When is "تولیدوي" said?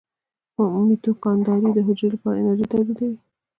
2.71-3.17